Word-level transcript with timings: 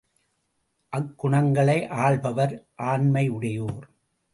அக்குணங்களை 0.93 1.87
ஆள்பவர் 1.87 2.67
ஆண்மையுடையோர். 2.77 3.85